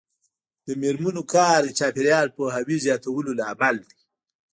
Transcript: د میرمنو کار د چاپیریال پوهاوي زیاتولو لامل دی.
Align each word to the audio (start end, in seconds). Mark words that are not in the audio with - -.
د 0.67 0.69
میرمنو 0.81 1.23
کار 1.33 1.59
د 1.65 1.69
چاپیریال 1.79 2.27
پوهاوي 2.35 2.77
زیاتولو 2.85 3.31
لامل 3.39 3.75
دی. 3.89 3.99